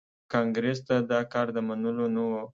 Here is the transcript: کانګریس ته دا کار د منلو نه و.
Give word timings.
کانګریس 0.33 0.79
ته 0.87 0.95
دا 1.11 1.19
کار 1.33 1.47
د 1.55 1.57
منلو 1.67 2.05
نه 2.15 2.23
و. 2.29 2.31